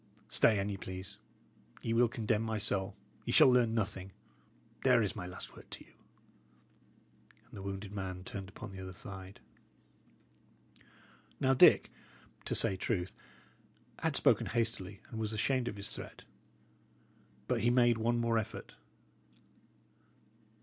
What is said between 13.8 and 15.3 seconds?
had spoken hastily, and